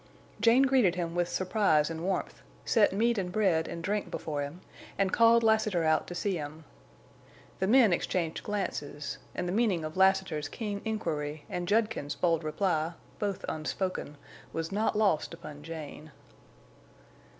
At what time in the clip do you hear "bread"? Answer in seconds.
3.31-3.67